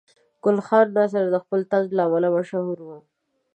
ګل 0.43 0.57
خان 0.65 0.87
ناصر 0.95 1.23
د 1.31 1.35
خپل 1.43 1.59
طنز 1.71 1.89
له 1.97 2.03
امله 2.07 2.29
مشهور 2.37 2.77
و. 2.81 2.89